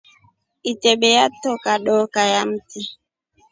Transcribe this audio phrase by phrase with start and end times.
[0.71, 2.81] Ibete latona dokaa ya mti.